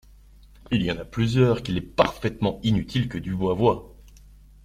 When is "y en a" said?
0.81-1.05